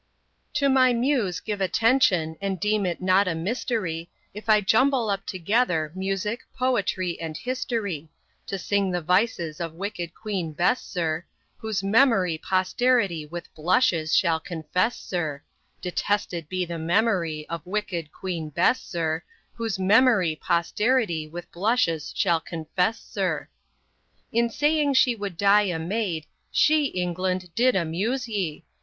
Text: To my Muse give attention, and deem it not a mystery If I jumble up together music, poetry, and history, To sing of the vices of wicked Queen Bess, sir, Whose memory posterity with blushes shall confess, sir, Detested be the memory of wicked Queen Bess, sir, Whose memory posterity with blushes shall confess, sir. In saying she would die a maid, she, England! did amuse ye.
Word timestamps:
To 0.55 0.67
my 0.67 0.93
Muse 0.93 1.39
give 1.39 1.61
attention, 1.61 2.35
and 2.41 2.59
deem 2.59 2.87
it 2.87 3.01
not 3.03 3.27
a 3.27 3.35
mystery 3.35 4.09
If 4.33 4.49
I 4.49 4.59
jumble 4.59 5.11
up 5.11 5.27
together 5.27 5.91
music, 5.93 6.41
poetry, 6.57 7.19
and 7.21 7.37
history, 7.37 8.09
To 8.47 8.57
sing 8.57 8.87
of 8.87 8.93
the 8.93 9.05
vices 9.05 9.59
of 9.61 9.75
wicked 9.75 10.15
Queen 10.15 10.53
Bess, 10.53 10.81
sir, 10.81 11.23
Whose 11.57 11.83
memory 11.83 12.39
posterity 12.39 13.27
with 13.27 13.53
blushes 13.53 14.15
shall 14.15 14.39
confess, 14.39 14.99
sir, 14.99 15.43
Detested 15.83 16.49
be 16.49 16.65
the 16.65 16.79
memory 16.79 17.45
of 17.47 17.63
wicked 17.63 18.11
Queen 18.11 18.49
Bess, 18.49 18.81
sir, 18.81 19.21
Whose 19.53 19.77
memory 19.77 20.35
posterity 20.35 21.27
with 21.27 21.51
blushes 21.51 22.11
shall 22.17 22.39
confess, 22.41 22.99
sir. 22.99 23.49
In 24.31 24.49
saying 24.49 24.95
she 24.95 25.13
would 25.13 25.37
die 25.37 25.67
a 25.69 25.77
maid, 25.77 26.25
she, 26.49 26.85
England! 26.85 27.53
did 27.53 27.75
amuse 27.75 28.27
ye. 28.27 28.65